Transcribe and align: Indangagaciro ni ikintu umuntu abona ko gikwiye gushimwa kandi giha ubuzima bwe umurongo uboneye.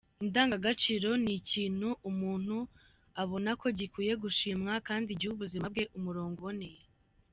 Indangagaciro 0.23 1.09
ni 1.23 1.33
ikintu 1.39 1.87
umuntu 2.09 2.57
abona 3.21 3.51
ko 3.61 3.67
gikwiye 3.77 4.13
gushimwa 4.23 4.71
kandi 4.87 5.09
giha 5.19 5.33
ubuzima 5.35 5.65
bwe 5.73 5.83
umurongo 5.97 6.37
uboneye. 6.41 6.81